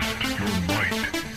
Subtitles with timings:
[0.00, 1.33] Test your might.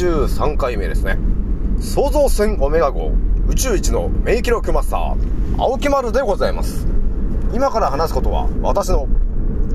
[0.00, 1.18] 83回目ですね。
[1.78, 3.12] 創造船オメガ号
[3.48, 5.16] 宇宙一の免疫力マスター、
[5.58, 6.86] 青木丸でございます。
[7.52, 9.06] 今から話すことは私の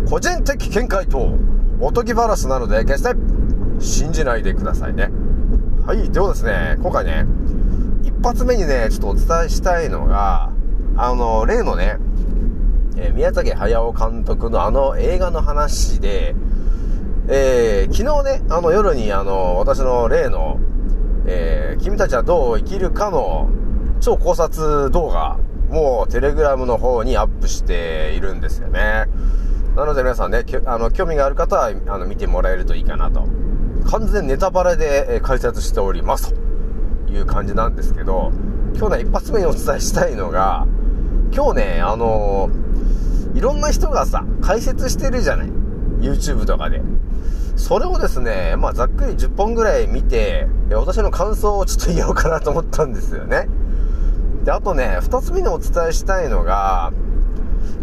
[0.09, 1.37] 個人的見解と
[1.79, 3.13] おとぎ話なので決して
[3.79, 5.09] 信じないでくださいね。
[5.85, 7.27] はい、ではですね、今回ね、
[8.01, 10.51] 一発目にね、ちょっとお伝えしたいのが、
[10.97, 11.97] あの、例のね、
[12.97, 16.33] え、宮崎駿監督のあの映画の話で、
[17.27, 20.59] えー、昨日ね、あの夜にあの、私の例の、
[21.25, 23.49] えー、君たちはどう生きるかの
[23.99, 29.07] 超考察動画、もうテレグラムの方にアップしているんですよね。
[29.75, 33.27] なので皆さんね、あの、興味がある方は、あの、見てもらえるといいかなと。
[33.89, 36.33] 完全ネタバレで、え解説しております
[37.07, 38.31] という感じなんですけど、
[38.77, 40.67] 今日ね、一発目にお伝えしたいのが、
[41.33, 45.47] 今日ね、あのー、いろんな人がさ、解説してるじゃない
[45.99, 46.83] ?YouTube とかで。
[47.55, 53.47] それをですね、まあ、ざっくり10本ぐらい見て、私の感想をちょっと言おうかなと思ったんですよね。
[54.43, 56.91] で、あとね、2つ目にお伝えしたいのが、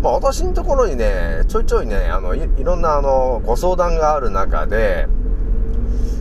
[0.02, 5.08] まあ、私のところにね、ちょいちょいね、あの、いろんなあの、ご相談がある中で、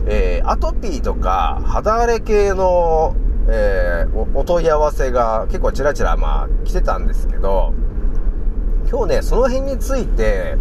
[0.06, 3.14] えー、アトピーとか肌荒れ系の、
[3.48, 7.72] えー、お問い合わせが結構ちらちらまあ来てたんですけど、
[8.90, 10.56] 今日ね、その辺について、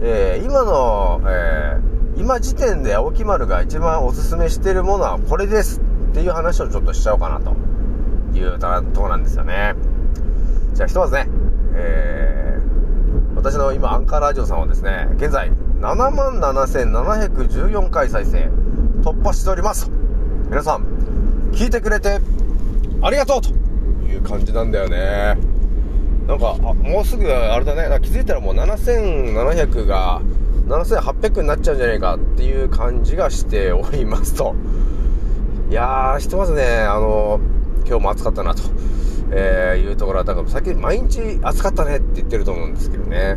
[0.00, 5.82] えー、今の、えー、今時点で青木丸が一番おすすめしてるものはこれですっ
[6.14, 7.50] ていう話をちょっとしちゃおうかなと
[8.38, 8.68] いうと
[9.00, 9.74] こなんですよね。
[10.72, 11.26] じゃあひとまずね、
[11.74, 15.50] えー、私の今アンカーラジオさんはですね、現在
[15.80, 18.48] 77,714回再生
[19.02, 19.90] 突破しております。
[20.48, 20.84] 皆さん、
[21.50, 22.20] 聞いてくれて
[23.02, 23.50] ありがとうと
[24.06, 25.36] いう感じなんだよね。
[26.28, 30.22] なんか、もうすぐあれだね、気づいたらもう7700が
[30.66, 34.54] 7800になっちゃうんじゃないかっていう感じがしておりますと。
[35.70, 37.40] いやー、ひとまずね、あの、
[37.86, 38.62] 今日も暑かったなと、
[39.30, 43.36] えー、いうところは、だからさっき毎日暑かったねって言ってると思うんですけどね。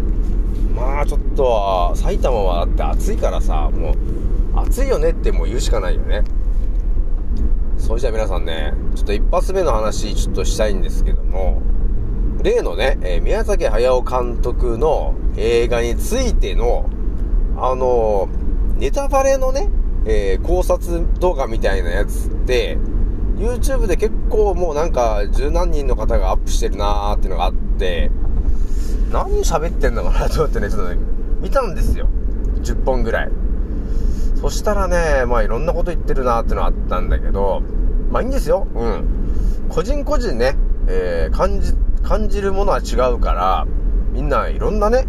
[0.75, 3.95] まあちょっと、埼玉はだって暑いからさ、もう、
[4.59, 6.23] 暑いよねってもう言うしかないよね。
[7.77, 11.61] それじゃあ皆さんね、ちょっと一発目の話ちょっとしたいんですけども、
[12.41, 16.89] 例のね、えー、宮崎駿監督の映画についての
[17.57, 18.27] あの、
[18.77, 19.69] ネタバレのね、
[20.05, 22.77] えー、考察動画みたいなやつって、
[23.37, 28.11] YouTube で結構もうなんか十何人の方がアップしてるなーっていうのがあって、
[29.11, 30.97] 何喋ってんのかなと思ってね、ちょっとね、
[31.41, 32.07] 見たんですよ。
[32.61, 33.31] 10本ぐらい。
[34.41, 37.61] そしたらね、まあいろんなこと言ってるなーっていうのはあったんだけど、
[38.09, 38.67] まあいいんですよ。
[38.75, 39.67] うん。
[39.69, 40.55] 個人個人ね、
[40.87, 41.73] えー、感じ、
[42.03, 43.65] 感じるものは違うから、
[44.11, 45.07] みんないろんなね、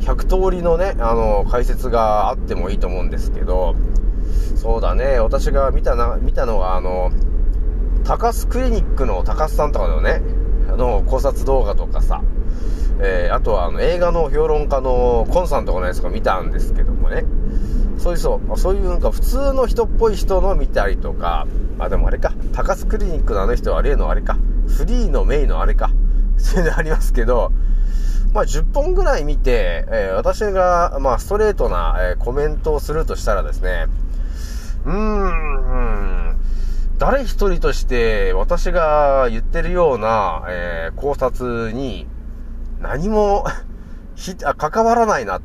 [0.00, 3.74] 100通りのね、あの、解説があってもいいと思うんですけど、
[4.56, 7.10] そうだね、私が見たな、見たのは、あの、
[8.04, 10.22] 高須クリニックの高須さんとかのね、
[10.68, 12.22] あの、考察動画とかさ、
[13.00, 17.24] えー、あとはあの映画の評論家のコンさんとかのやつとか見たんですけどもね、
[17.98, 21.46] そういうそう、そういうなんか普通の人っぽい人の見たりとか、
[21.78, 24.36] あ、でもあれか、高須クリニックのあの人は例のあれか、
[24.66, 25.90] フリーのメイのあれか、
[26.36, 27.52] そういうのありますけど、
[28.32, 33.86] まあ、10本ぐらい見て、えー、私が、まあ、ストレートな、えー、コメントをするとしたらですね、
[34.84, 36.36] うーん、
[36.98, 42.06] 誰一人として私が言ってるような、えー、考察に
[42.80, 43.46] 何も
[44.14, 45.40] ひあ関わらないな。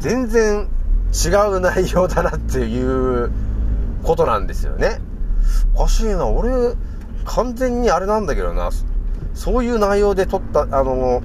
[0.00, 0.68] 全然
[1.12, 3.32] 違う内容だなっていう
[4.02, 5.00] ことなんですよね。
[5.74, 6.26] おかしいな。
[6.26, 6.74] 俺、
[7.24, 8.70] 完全にあれなんだけどな。
[9.34, 11.22] そういう内容で撮った、あの、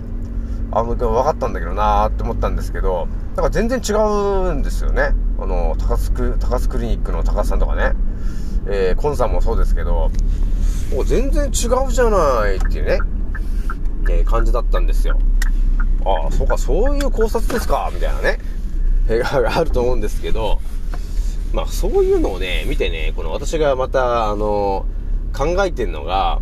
[0.76, 5.12] あの、分かったんだけどなーって思ったんですけど、なんか全然違うんですよね。
[5.40, 7.94] あの、高須ク、高須クリニックの高須さんとかね。
[8.66, 10.10] えー、コンさんもそうですけど、
[10.94, 13.00] もう全然違うじゃないっていうね、
[14.10, 15.20] えー、感じだったんですよ。
[16.06, 18.40] ああ、そうか、そういう考察ですかみたいなね、
[19.10, 20.60] 映画があると思うんですけど、
[21.54, 24.86] まあそういうのをね、見てね、この私がまた、あの、
[25.34, 26.40] 考えてんのが、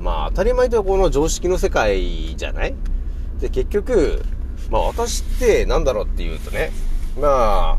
[0.00, 2.74] まあ当たり前とこの常識の世界じゃない
[3.40, 4.22] で、結局、
[4.70, 6.70] まあ私ってなんだろうっていうとね、
[7.20, 7.78] ま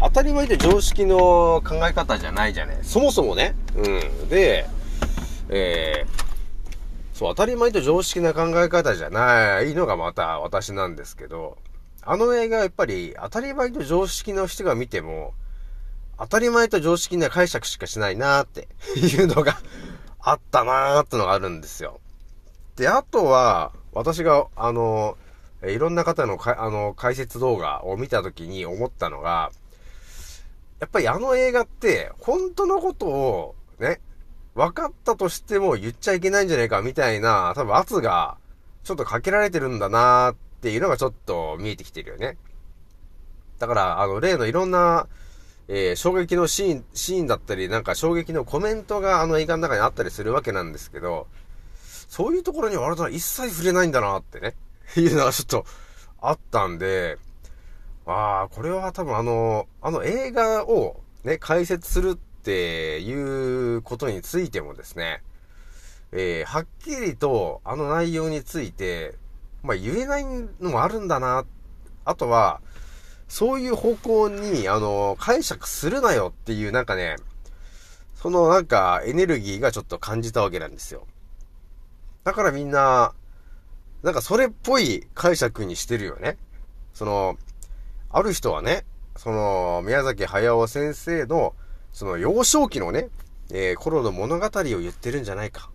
[0.00, 2.80] 当たり前で常識の考え方じゃないじゃね。
[2.82, 3.54] そもそもね。
[3.76, 3.80] う
[4.24, 4.28] ん。
[4.28, 4.66] で、
[5.48, 11.56] えー、そう、当たり前と常識な考え方じゃないのがまた私なんですけど、
[12.02, 15.34] あの映画やっぱり当たり前と常識の人が見ても、
[16.18, 18.68] 当たり前と常識な解釈しかしないなーって
[18.98, 19.56] いうのが
[20.18, 22.00] あったなーってのがあるんですよ。
[22.76, 25.16] で、あとは、私が、あの、
[25.64, 29.50] いろんな方のか、あの、解説動画を見たときに思ったのが、
[30.80, 34.00] やっぱりあの映画って、本当のことを、ね、
[34.54, 38.36] 分かったとしても言っちゃいけないんじゃないかみたいな、多分圧が、
[38.82, 42.36] ちょっとかけられてるんだなーっていうのがちょっと見えてきてるよね。
[43.58, 45.06] だから、あの、例のいろんな、
[45.68, 51.28] えー、衝撃のシーン、シーンだったり、なんか衝撃のコメントがあの映画の中にあったりするわけなんですけど、
[52.12, 54.54] そういうところにはあなたは一切触れないんだなってね、
[55.00, 55.64] いうのがちょっと
[56.20, 57.16] あったんで、
[58.04, 65.22] ああ、これは多分あの、あの映画をね、解説するっていうことについてもですね、
[66.12, 69.14] えー、はっきりとあの内容について、
[69.62, 70.26] まあ、言えない
[70.60, 71.46] のもあるんだな。
[72.04, 72.60] あとは、
[73.26, 77.16] そういう方向に、あの、解釈するなよっていう、なんかね、
[78.16, 81.06] そのなんかエネルギーがちょっと感じたわけなんですよ。
[82.24, 83.12] だからみんな、
[84.02, 86.36] なんかそれっぽい解釈にしてるよね。
[86.92, 87.36] その、
[88.10, 88.84] ある人はね、
[89.16, 91.54] その、宮崎駿先生の、
[91.92, 93.08] その幼少期のね、
[93.50, 95.70] えー、頃の物語を言ってるんじゃないか。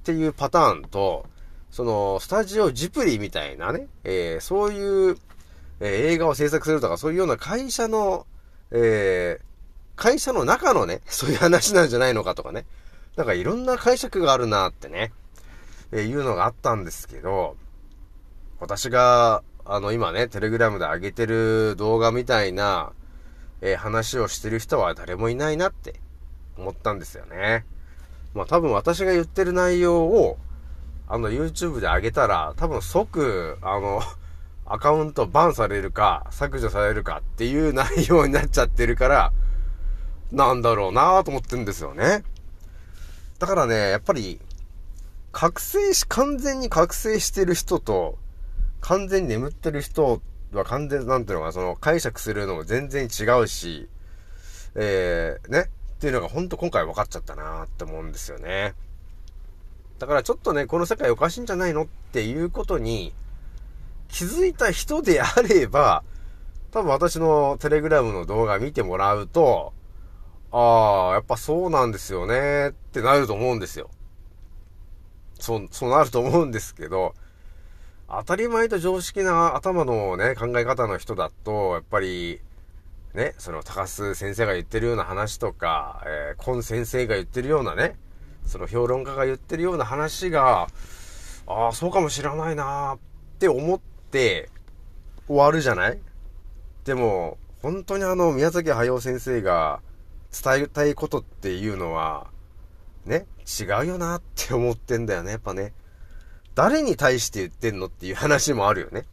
[0.00, 1.26] っていうパターンと、
[1.70, 5.16] その、スタジオジプリみたいなね、えー、そういう、
[5.80, 8.26] えー、映画を制作するとか、そういうような会社の、
[8.70, 9.44] えー、
[9.96, 12.66] 会社の中のね、そういう話なんじゃないのかとかね。
[13.16, 15.12] なんかいろんな解釈があるなってね、
[15.92, 17.56] えー、いうのがあったんですけど、
[18.60, 22.92] 私が、あの、今ね、テレグラムで上げてる動画みたいな、
[23.60, 26.00] えー、話をしてる人は誰もいないなって
[26.56, 27.64] 思ったんですよね。
[28.34, 30.38] まあ多分私が言ってる内容を、
[31.08, 34.00] あの YouTube で上げたら、多分即、あの、
[34.66, 39.32] アカウントバンされるか、削除されるかっていう内容になっちゃってるから、
[40.30, 42.22] なんだろうなと思ってるんですよね。
[43.40, 44.40] だからね、やっぱり、
[45.32, 48.18] 覚醒し、完全に覚醒してる人と、
[48.80, 50.20] 完全に眠ってる人
[50.52, 53.88] は完全、なんていうのか、その解釈するのも全然違うし、
[54.74, 58.74] えー、ね、っていうのがほんと今回分かっちゃったなって思うんですよね。
[59.98, 63.12] だからちょっとね、この世界おかしいんじゃないのっていうことに、
[64.08, 66.02] 気づいた人であれば、
[66.72, 69.72] 多分私のテレグラムの動画見てもらうと、
[70.52, 73.90] ああ、やっぱそうなんですよねってなると思うんですよ。
[75.40, 77.14] そう、 そうなると思うんですけど、
[78.08, 82.40] 当たり前と常識な頭のね、考え方の人だと、やっぱり、
[83.14, 87.98] ね、その高須先生が言ってるような話とか、えー、今先生が言ってるようなね、
[88.46, 90.68] その評論家が言ってるような話が、
[91.46, 92.98] ああ、そうかもしれないなーっ
[93.38, 93.80] て思っ
[94.10, 94.50] て
[95.26, 96.00] 終わるじゃない？
[96.84, 99.80] でも、本当にあの、宮崎駿先生が
[100.32, 102.28] 伝えたいことっていうのは、
[103.04, 103.26] ね、
[103.60, 105.72] 違うよなって思ってんだよね、やっぱね。
[106.54, 109.06] 誰に対して言ってんのっていう話もあるよね。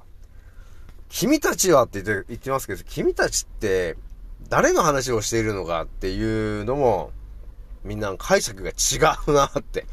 [1.10, 3.96] 君たちはって言って言ってますけど、君たちって
[4.50, 7.12] 誰の話をしているのかっていうのも、
[7.84, 8.74] みんな解釈が違
[9.28, 9.86] うなって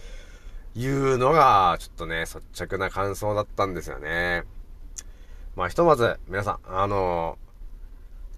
[0.75, 4.45] いうのが、ちょっとね、率直な感想だったんですよね。
[5.57, 7.39] まあ、ひとまず、皆さん、あの、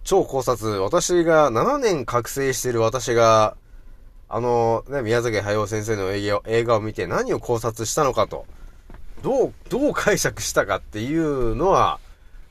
[0.05, 3.57] 超考察、私が7年覚醒している私が、
[4.29, 8.47] あの、ね、宮崎駿先生の映画映画を見て何を考察したのかと、
[9.23, 12.01] どう、どう解釈したかっていうのは、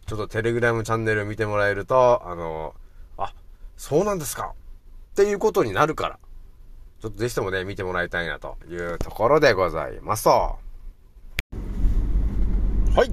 [0.08, 2.74] ちょっとテレグラムチャンネル見てもらえると、あの、
[3.18, 3.34] あ、
[3.76, 6.20] そうなんですかっていうことになるから、
[7.02, 10.30] ちょっとぜひともね、見てもらいたいなというところでございますと。
[10.30, 10.58] は
[13.04, 13.12] い。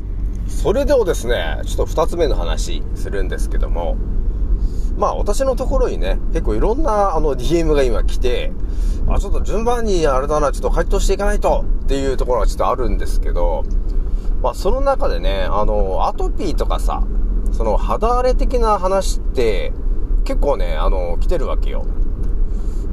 [0.49, 3.97] それではですね、ちょっと二つ目の話するんですけども、
[4.97, 8.53] まあ私のところにね、結構いろんなあの DM が今来て、
[9.09, 13.65] あ、ちょっと順番にあれだな、ちょっと回答していかないとっていうところがちょっとあるんですけど、
[14.43, 17.03] まあその中でね、あの、アトピーとかさ、
[17.53, 19.73] その肌荒れ的な話って
[20.25, 21.85] 結構ね、あの、来てるわけよ。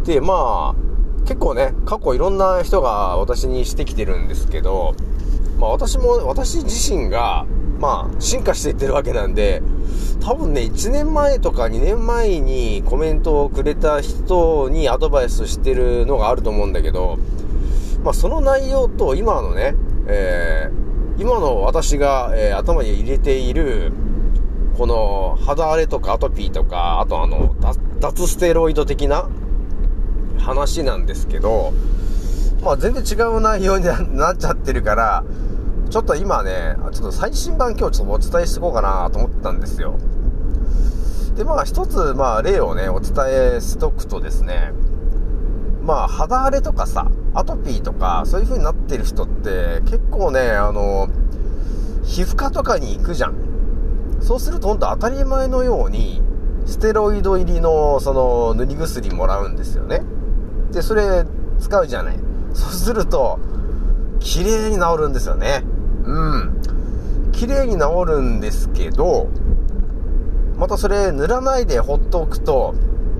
[0.03, 0.75] で、まあ、
[1.21, 4.95] 結構ね、過去いろんな人が私にしてきてるんですけど、
[5.59, 7.45] まあ私も、私自身が、
[7.79, 9.61] まあ進化していってるわけなんで、
[10.21, 17.17] 多分ね、1年前とか2年前にコメントをくれた人にアドバイスしてるのがあると思うんだけど、
[18.03, 19.75] まあその内容と今のね、
[20.07, 23.91] えー、今の私が、えー、頭に入れている、
[24.77, 27.55] この肌荒れとかアトピーとか、あとあの、
[27.99, 29.29] 脱ステロイド的な
[30.37, 31.73] 話なんですけど、
[32.63, 33.85] まあ全然違う内容に
[34.17, 35.23] なっちゃってるから、
[35.89, 39.97] ちょっと今ね、ちょっと最新版今日ちょっとお伝えしていこうかなと思ったんですよ。
[41.35, 43.13] で、まあ一つ、まあ例をね、お伝
[43.55, 44.73] えしとくとですね、
[45.81, 51.07] まあ肌荒れとかさ、アトピーとか、そういう風になってる人って結構ね、あの、
[52.03, 53.35] 皮膚科とかに行くじゃん。
[54.19, 56.21] そうするとほんと当たり前のように、
[56.65, 60.03] ステロイド入りのその塗り薬もらうんですよね。
[60.71, 61.25] で、それ
[61.59, 62.28] 使うじゃない。
[62.53, 63.39] そうすると、
[64.19, 65.63] 綺麗に治るんですよね。
[66.03, 66.61] うん。
[67.31, 69.27] 綺麗に治るんですけど、
[70.57, 72.75] またそれ塗らないでほっとくと、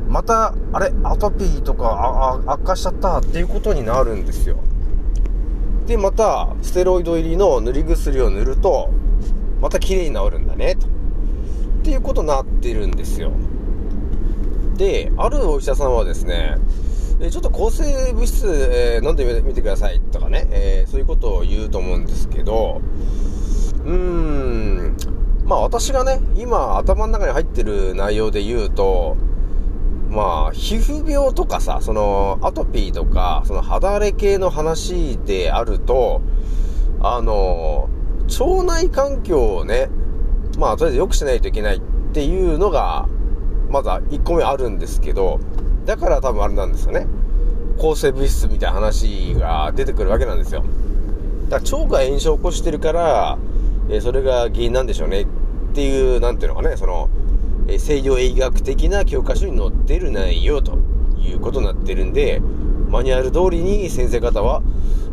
[0.10, 4.58] また、あれ、アトピーとか悪化しちゃったっていうことになるんですよ。
[5.86, 8.90] で、また、ステロイド入りの塗り薬を塗ると、
[9.62, 10.88] また綺麗に治るんだね、と。
[10.88, 10.90] っ
[11.84, 13.32] ていうことになってるんですよ。
[14.78, 16.58] で、あるお医者さんはですね、
[17.20, 22.82] ちょっと抗生物質、えー、飲んでみてくださいとかね、えー、そういうことを言うと思うんですけど、
[23.84, 24.98] うーん、
[25.44, 29.18] まあ私がね、今頭の中に入ってる内容で言うと、
[30.10, 36.22] まあ、皮膚病とかさ、その、アトピーとか、その肌荒れ系の話であると、
[37.00, 37.90] あの、
[38.28, 39.90] 腸内環境をね、
[40.58, 43.08] まあ、とりあえず良くしないといけないっていうのが、
[43.70, 45.40] まだ1個目あるんですけど、
[45.89, 47.08] だから多分あれなんですよね。
[47.79, 50.63] 抗生物質みたいな話が出てくるわけなんですよ。
[51.50, 53.39] だから腸が炎症を起こしてるから、
[53.89, 55.27] えそれが原因なんでしょうねっ
[55.74, 57.10] ていう、なんていうのかね、その、
[57.67, 60.77] え西洋医学的な教科書に載ってる内容と
[61.17, 62.39] いうことになってるんで、
[62.88, 64.62] マニュアル通りに先生方は、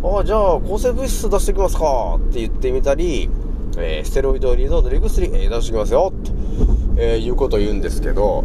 [0.03, 3.31] ああ、じゃあ抗生物質出してきますかって言ってみたり、
[3.79, 6.33] えー、ステロイド入りの塗り薬、えー、出してきますよ、と、
[6.99, 8.45] え、いうことを言うんですけど、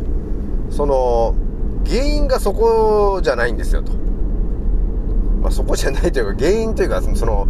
[0.70, 1.36] その、
[1.86, 3.94] 原因がそこじゃないんですよと。
[5.42, 7.48] まあ、そこじゃないというか、原因というか、その、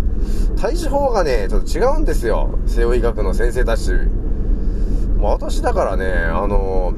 [0.58, 2.58] 対処法がね、ちょっと違うんですよ。
[2.66, 3.92] 西洋医学の先生たち。
[5.20, 6.94] まあ、私だからね、あの、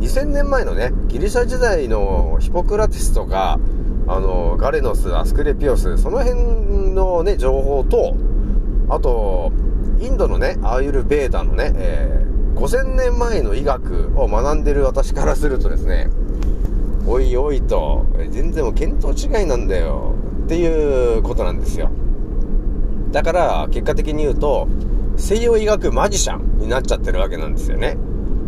[0.00, 3.58] 2000年前のね、ギリシャ時代のヒポクラテスとか、
[4.06, 8.16] あの、ガレノス、アスクレピオス、その辺のね、情報と、
[8.88, 9.52] あと、
[10.00, 16.10] インドのね、アーユルベーダのね、えー、5000年前の医学を学んでる私からするとですね、
[17.06, 21.90] おいおいと、全然もう見当違いなんだよ、っていうことなんですよ。
[23.10, 24.68] だから、結果的に言うと、
[25.16, 27.96] 西洋医学マジシャンになっちゃってるわけなんですよね。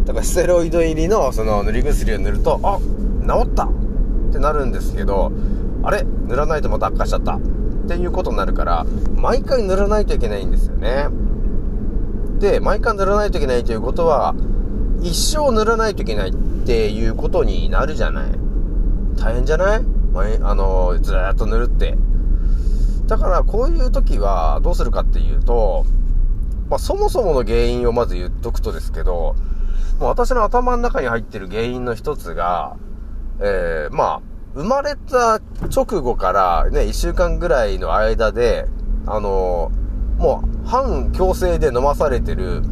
[0.04, 2.78] だから、ステロイド入りの、その、塗り薬を塗ると、あ、
[3.26, 3.68] 治ったっ
[4.32, 5.32] てなるんですけど、
[5.82, 7.38] あれ塗らないとまた悪化しちゃった。
[7.84, 11.08] っていうことになるから、毎回塗らないといけないんですよね。
[12.38, 14.34] で、毎回塗らないといけないということは、
[15.02, 16.34] 一生塗らないといけないっ
[16.66, 18.43] ていうことになるじゃない。
[19.16, 19.84] 大変じゃない？
[20.42, 21.96] あの、ずーっと塗るって。
[23.06, 25.84] だから、こういう時はどうするかっていうと、
[26.68, 29.34] まあ、そもそもの原因をまず言っとくとですけど、
[29.98, 32.76] もう私の頭の中に入ってる原因の一つが、
[33.40, 34.20] えー、まあ、
[34.54, 35.40] 生まれた
[35.74, 38.66] 直後からね、一週間ぐらいの間で、
[39.06, 39.70] あの
[40.16, 42.62] もう反強制で飲まされてる、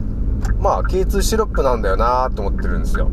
[0.59, 3.11] まあ、K2 シロップなんだよなーって思ってるんですよ。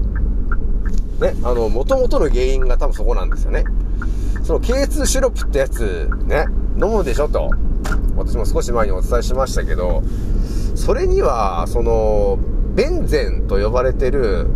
[1.20, 3.64] ね、あの、元々の原因が多分そこなんですよね。
[4.44, 6.46] その K2 シロップってやつ、ね、
[6.82, 7.50] 飲むでしょと。
[8.16, 10.02] 私も少し前にお伝えしましたけど、
[10.76, 12.40] それには、その、
[12.76, 14.48] ベンゼンと呼ばれてる、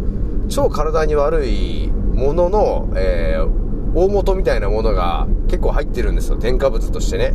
[0.50, 6.38] 超体に悪いものの、えー、大元みたいなものが結構入ってるんですよ。
[6.38, 7.34] 添加物としてね。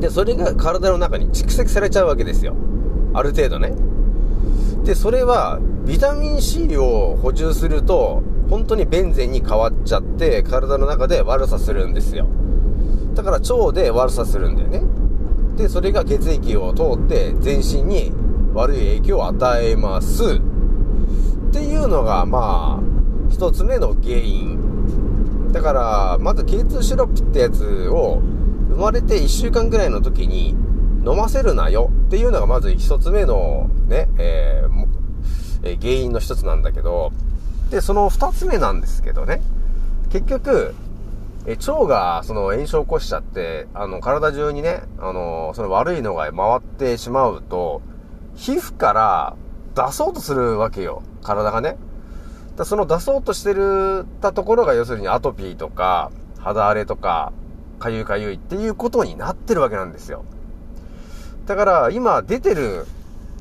[0.00, 2.54] で、それが体の中に蓄積されちゃうわけですよ。
[3.14, 3.72] ある程度ね。
[4.84, 12.26] で、それは、ビタミン C を補充すると、本当にベンゼンに変わっちゃって、体の中で悪さするんですよ。
[13.14, 14.82] だから腸で悪さするんだよね。
[15.56, 18.12] で、それが血液を通って全身に
[18.54, 20.24] 悪い影響を与えます。
[20.24, 25.52] っていうのが、まあ、一つ目の原因。
[25.52, 28.20] だから、まず K2 シロップってやつを、
[28.70, 30.56] 生まれて1週間ぐらいの時に
[31.04, 35.02] 飲ませるなよっていうのがまず一つ目のね、えー
[35.62, 37.12] え原因の一つなんだけど、
[37.70, 39.40] で、その二つ目なんですけどね、
[40.10, 40.74] 結局、
[41.46, 47.80] え腸がその炎症を起こしちゃって、あの、体中にね、あの、その悪いのが回ってしまうと、
[48.34, 49.36] 皮膚から
[49.74, 51.02] 出そうとするわけよ。
[51.22, 51.76] 体がね。
[52.56, 57.32] だその出そうとしてるたところが要するにアトピーとか、肌荒れとか、
[57.78, 60.24] かゆいかゆいっていうことになってるわけなんですよ。
[61.46, 62.86] だから今出てる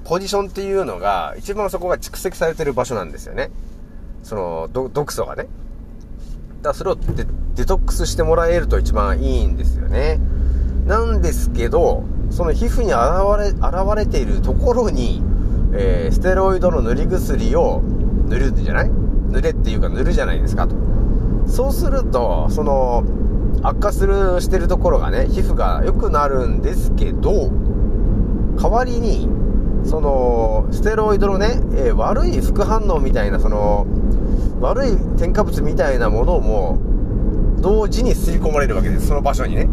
[0.04, 3.52] ポジションっていうのが、一番そこが蓄積されてる場所なんですよね。
[4.24, 5.44] その、毒素がね。
[5.44, 5.50] だか
[6.70, 10.20] らそれをデデトックスしてもらえると一番いいんですよね。
[10.88, 15.22] なんですけど、その皮膚に現れ、現れているところに、
[15.74, 17.82] えー、ステロイドの塗り薬を
[18.28, 18.90] 塗るんじゃない？
[19.30, 20.76] 塗れっていうか塗るじゃないですかと。
[21.48, 23.04] そうすると、その、
[23.64, 27.52] 悪化する、してるところがね、皮膚が良くなるんですけど、
[28.62, 29.28] 代わりに、
[29.84, 33.88] その、ステロイドのね、えー、悪い副反応みたいな、その、
[34.60, 36.78] 悪い添加物みたいなものも、
[37.60, 39.68] 同時に吸い込まれるわけです、その場所にね。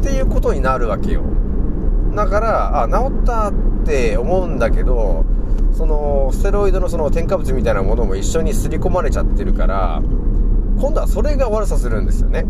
[0.00, 1.22] っていうことになるわけよ。
[2.14, 3.52] だから、あ、治ったっ
[3.84, 5.26] て思うんだけど、
[5.72, 10.00] その、ステロイドのその添加物みたいなものも一緒に刷り込まれちゃってるから、
[10.80, 12.46] 今度はそれが悪さするんですよね。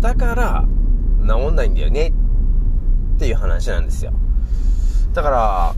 [0.00, 0.64] だから、
[1.20, 2.12] 治んないんだよね。
[3.20, 4.12] っていう話なんですよ。
[5.12, 5.74] だから、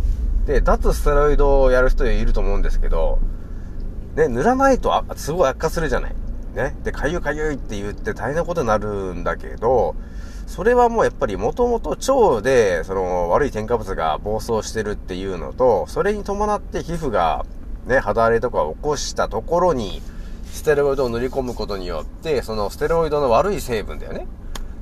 [0.47, 3.19] で、脱ステロイドをやる人いると思うんですけど、
[4.15, 6.15] ね、塗らないとあ、すごい悪化するじゃない。
[6.55, 6.77] ね。
[6.85, 9.97] で、かゆかゆいって言って大変なことになるんだけど、
[10.47, 17.45] それはもうやっぱりもともと腸で、その悪い添加物が暴走してるっていうのと、それに伴って皮膚が、
[17.87, 20.01] ね、肌荒れとかを起こしたところに、
[20.45, 24.29] ステロイドを塗り込むことによって、そのステロイドの悪い成分だよね。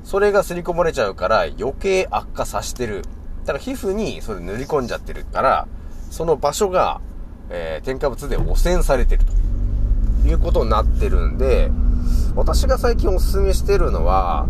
[0.03, 3.03] それが刷り込まれちゃうから余計悪化させてる。
[3.45, 5.67] だから皮膚にそれ塗り込んじゃってるから、
[6.09, 7.01] その場所が、
[7.49, 9.23] えー、添加物で汚染されてる
[10.23, 11.71] ということになってるんで、
[12.35, 14.47] 私が最近お勧めしてるのは、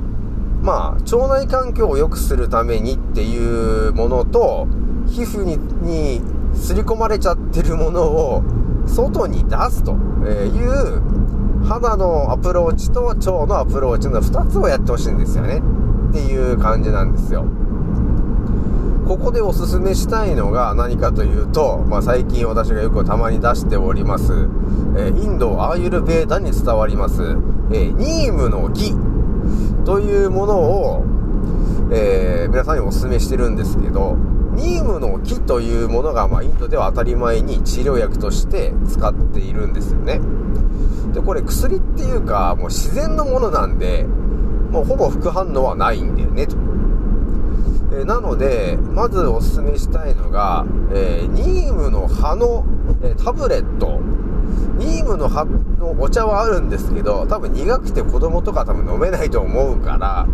[0.62, 4.68] まあ、腸内環境を良くするためにっていうものと、
[5.08, 6.22] 皮膚に、に
[6.54, 8.44] 刷り込まれちゃってるものを
[8.88, 11.02] 外に出すという
[11.68, 15.62] 肌のアプローチと腸のアプローチの2つをやってほしいんですよね
[16.10, 17.46] っていう感じなんですよ
[19.08, 24.48] ここでおすすめしたいのが何かというと、まあ、最近私がよくたまに出しております、
[24.98, 27.36] えインドアーユルベーダに伝わります、
[27.74, 28.94] えニームの木
[29.86, 31.04] というものを、
[31.92, 34.16] えー、皆さんにお勧めしてるんですけど、
[34.54, 40.22] ニームの木というものが、まあ、インドでは当たり前に治療薬として使っているんですよね。
[41.14, 44.06] で、これ薬っていうか、もう自然のものなんで、
[44.72, 46.56] もうほぼ副反応はないんだよね、と。
[47.94, 52.66] え、なので、まずおすすめしたいのが、えー、ニームの葉の、
[53.04, 54.00] え、タブレット。
[54.78, 60.26] ニームの葉のお茶はあるんですけど、多分苦くて子供とか多分飲めないと思うから、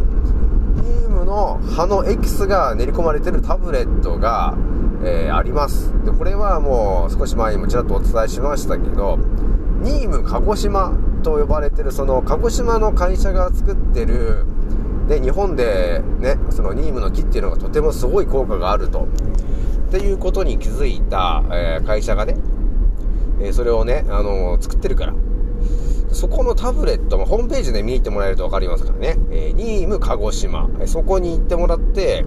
[0.75, 4.55] ニームの葉のエキスが練り込まれてるタブレットが、
[5.03, 5.93] えー、あります。
[6.05, 9.17] で、これはもう少し前にもちらっとお伝えしましたけど、
[9.87, 14.45] ニーム鹿児島と呼ばれてるその鹿児島の会社が作ってる
[15.07, 19.07] で日本でねそのニームの木っていうのがとてもすごい効果があると。
[19.87, 22.35] っていうことに気づいた、えー、会社がね、
[23.39, 25.13] えー、それをね、あのー、作ってるから。
[26.11, 32.25] そこのタブレット、まホームページで見に行ってもらえると分かりますからね、えニーム鹿児島、えそこに行ってもらって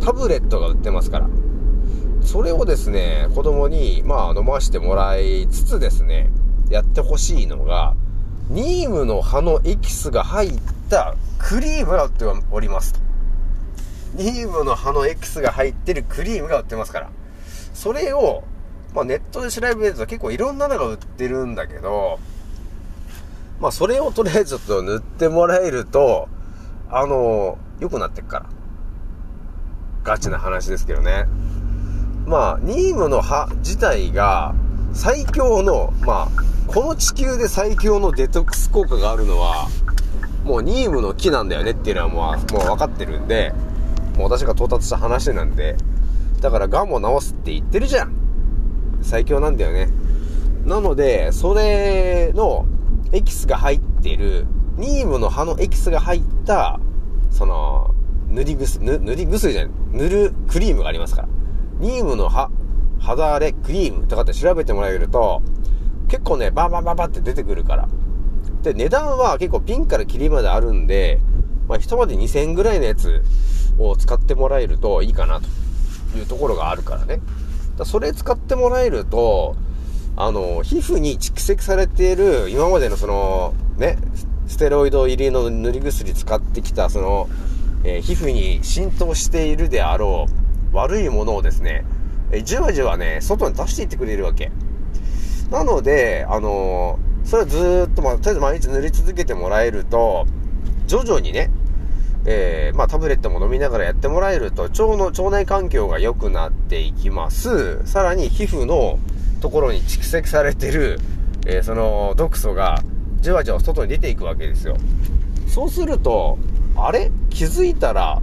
[0.00, 1.28] タブレットが売ってますから。
[2.22, 6.28] それをですね子供にまあ飲ましてもらいつつですね
[6.70, 7.94] やってほしいのが、
[8.50, 13.00] ニームの葉のエキスが入ったクリームが売っておりますと。
[14.14, 17.10] ニームの葉のエキスが入ってるクリームが売ってますから。
[17.74, 18.44] それを、
[18.94, 22.18] まあ、ネットで調べると結構いろんなのが売ってるんだけど、
[23.60, 26.28] まあそれをとりあえずちょっと塗ってもらえると、
[26.90, 28.46] あの、良くなってくから。
[30.04, 31.26] ガチな話ですけどね。
[32.26, 34.54] まあ、ニームの葉自体が
[34.96, 39.68] 最強の、まあ、この地球で最強のデトックス効果があるのは、
[40.42, 43.52] もうニームの木なんだよねっていうのはもう、もう分かってるんで、
[44.16, 45.76] もう私が到達した話なんで、
[46.40, 48.12] だからガンも治すって言ってるじゃん。
[49.02, 49.90] 最強なんだよね。
[50.64, 52.66] なので、それの
[53.12, 54.46] エキスが入ってる、
[54.78, 56.80] ニームの葉のエキスが入った、
[57.30, 57.94] その、
[58.28, 61.28] 塗り薬、塗り薬じゃない、塗るクリームがありますから。
[61.80, 62.50] ニームの葉
[63.00, 65.42] 肌荒れクリームとかって調べてもらえると、
[66.08, 67.88] 結構ね、バーバーバーバって出てくるから。
[68.62, 71.20] で、値段は結構ピンからキリまであるんで、
[71.68, 73.22] まあ、一まで2000円ぐらいのやつ
[73.78, 77.20] を使ってもらえるといいかなというところがあるからね。
[77.76, 79.56] だそれ使ってもらえると、
[80.16, 83.98] あの、皮膚に蓄積されている、今までのその、ね、
[84.46, 87.28] ステロイド入りの塗り薬使ってきた、その、
[87.84, 90.26] えー、皮膚に浸透しているであろ
[90.72, 91.84] う悪いものをですね、
[92.32, 94.50] え、じわじわね、外に出していってくれるわけ。
[95.50, 100.26] なので、あのー、それはずっと、まあ、とりあえず毎日塗り続けてもらえると、
[100.86, 101.50] 徐々にね、
[102.24, 107.86] えー、まあ、タブレットも飲みながらやってもらえると、腸の、腸内環境が良くなっていきます。
[107.86, 108.98] さらに皮膚の
[109.40, 110.98] ところに蓄積されてる、
[111.46, 112.82] えー、その毒素が、
[113.20, 114.76] じわじわ外に出ていくわけですよ。
[115.46, 116.38] そうすると、
[116.76, 117.10] あれ？
[117.30, 118.20] 気づいたら、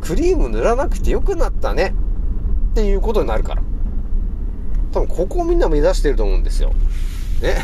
[0.00, 1.94] クリーム塗らなくてよくなったね。
[2.78, 3.62] っていうことになるから。
[4.92, 6.72] 多分ここをみんな目指してると思うんですよ。
[7.42, 7.56] ね。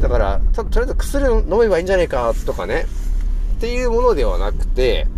[0.00, 2.86] だから、とりあえず薬を飲めばいいんじゃないかとかね。
[3.56, 5.08] っていうものではなくて、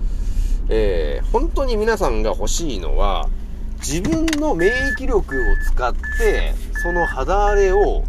[0.70, 3.28] えー、本当に皆さんが欲しいのは、
[3.80, 8.04] 自分の免疫力を使って、その肌荒れを、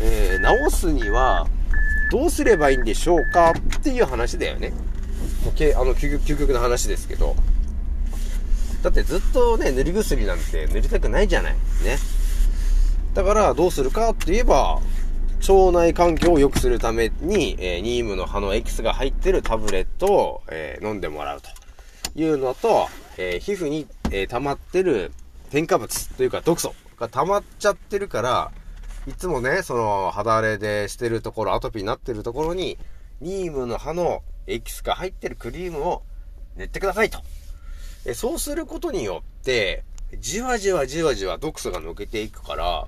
[0.00, 1.46] えー、治すには、
[2.10, 4.70] どうすればいいんでしょうかっていう話だよね。
[5.44, 7.36] もうけあの、究極の話ですけど。
[8.82, 11.52] だってずっとね、塗り薬なんて塗りたくないじゃない。
[11.52, 11.98] ね。
[13.14, 14.80] だからどうするかって言えば、
[15.40, 21.48] 腸内環境を良くするために、えー、ニームの葉のエキスが入ってるタブレットを、えー、飲んでもらうと
[22.14, 25.12] いうのと、えー、皮膚に、え、溜まってる
[25.50, 28.50] 添加物というか毒素が溜まっちゃってるから、
[29.06, 32.76] いつもね、その肌荒れでしてるところ、アトピーになってるところに、
[33.20, 36.02] ニームの葉のエキスが入ってるクリームを
[36.56, 37.20] 塗ってくださいと。
[38.06, 39.82] えそうすることによって、
[40.20, 42.86] じわじわじわじわ毒素が抜けていくから、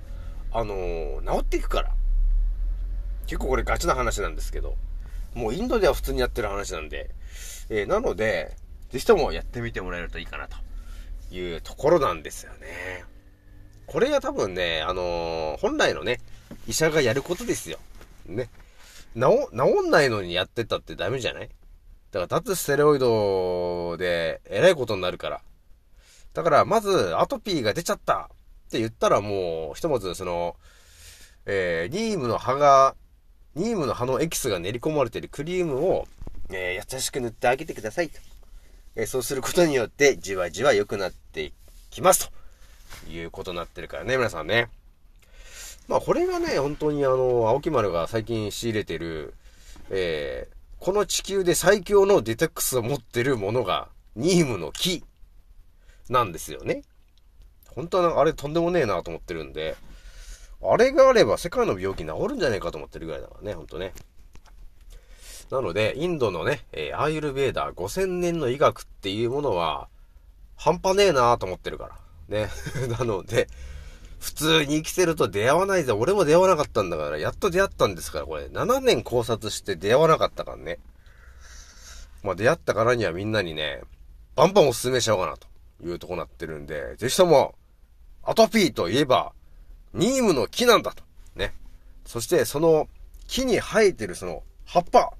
[0.52, 1.92] あのー、治っていくから。
[3.26, 4.76] 結構これガチな話なんですけど、
[5.34, 7.10] もうインドでは普通にやってる話なんで、
[7.68, 8.56] えー、なので、
[8.90, 10.56] ぜひともやってみてもらえるといいかなと
[11.34, 13.04] いうところなんですよね。
[13.86, 16.20] これが多分ね、あのー、本来のね、
[16.66, 17.78] 医者がやることですよ。
[18.26, 18.48] ね。
[19.14, 21.50] 治、治んないのにやってたってダメじゃない？
[22.12, 25.40] だから脱ステロイドでえらいことになるから。
[26.34, 28.30] だからまずアトピーが出ちゃった
[28.68, 30.56] って言ったらもう、ひとまずその、
[31.46, 32.94] えー、ニームの葉が
[33.54, 36.06] ニームの葉のエキスが練り込まれているクリームを、
[36.50, 38.20] えー、優しく塗ってあげてくださいと。
[38.94, 41.52] えー、そうすることによって、じわじわ良くなってい
[41.90, 42.30] きます。
[43.04, 44.68] ということになってるからね、皆さんね。
[45.88, 49.34] まあ、これがね、本当にあの、青木丸が最近仕入れてる、
[49.90, 55.04] えー、この地球で最強のデトックスを持ってるものが、ニームの木、
[56.08, 56.82] なんですよね。
[57.74, 59.76] 本当はあれとんでもねえなと思ってるんで、
[60.62, 63.92] あれがあれば世界の病気治るんじゃないかと思ってるぐらいだからね、ほんとね。
[65.50, 69.88] なので、インドのね、えー、アーユルベーダー5000年の医学っていうものは、
[70.56, 72.46] 半端ねえなと思ってるから。
[72.46, 72.50] ね。
[72.98, 73.48] なので、
[74.18, 75.92] 普通に生きてると出会わないぜ。
[75.92, 78.46] 俺も出会わなかったんだから、やっと出会ったんですから、これ。
[78.46, 80.78] 7年考察して出会わなかったからね。
[82.22, 83.80] まあ、出会ったからにはみんなにね、
[84.34, 85.46] バンバンおすすめしようかなと
[85.84, 87.54] いうとこなってるんで、ぜひとも、
[88.24, 89.32] アトピーといえば、
[89.94, 91.02] ニームの木なんだと。
[91.34, 91.54] ね。
[92.04, 92.88] そしてその
[93.26, 95.12] 木に生えてるその葉っぱ。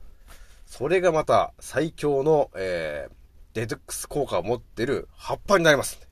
[0.67, 3.15] それがまた最強の、えー、
[3.55, 6.09] デトックス効果を持ってる葉っぱになります。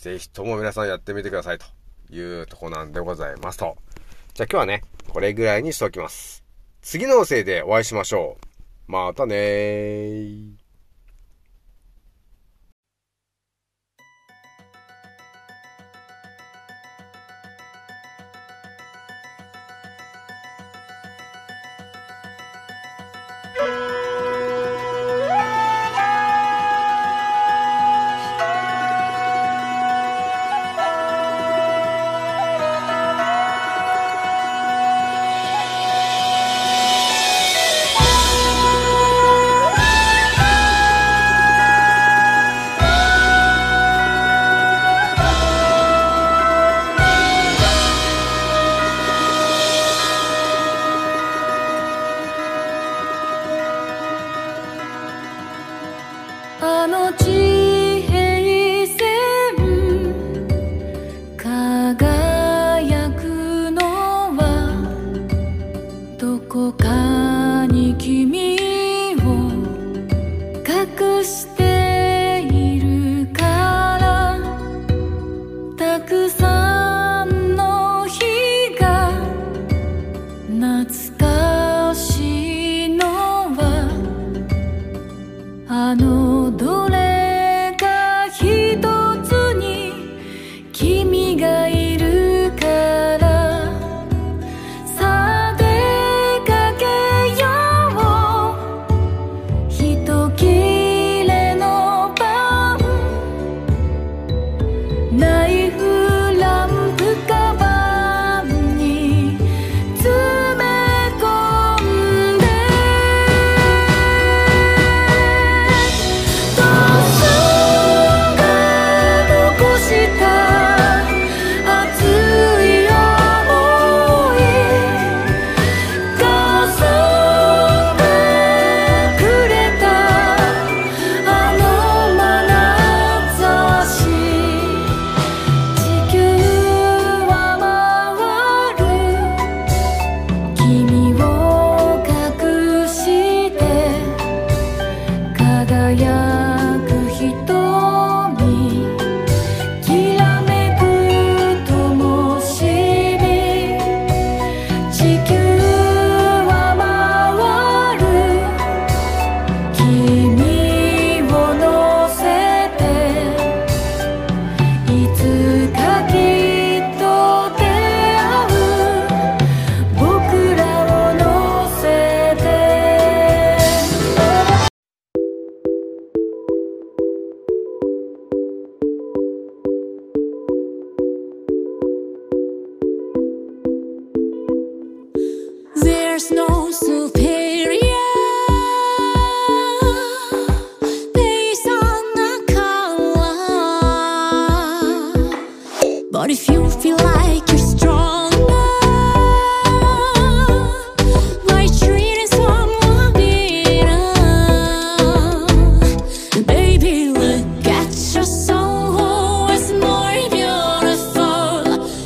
[0.00, 1.66] ぜひとも皆さんやってみてくださいと
[2.12, 3.76] いうとこなんでございますと。
[4.34, 6.44] じゃあ今日はね、これぐらいにしておきます。
[6.82, 8.36] 次のせいでお会いしましょ
[8.88, 8.92] う。
[8.92, 10.69] またねー。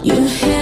[0.04, 0.53] You.